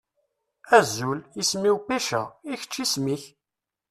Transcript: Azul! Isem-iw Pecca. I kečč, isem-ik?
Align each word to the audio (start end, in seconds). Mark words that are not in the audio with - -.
Azul! 0.77 1.19
Isem-iw 1.41 1.77
Pecca. 1.87 2.23
I 2.51 2.53
kečč, 2.61 2.73
isem-ik? 2.83 3.23